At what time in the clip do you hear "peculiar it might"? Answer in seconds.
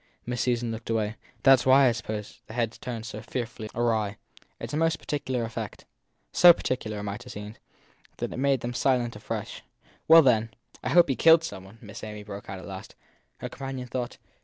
6.53-7.21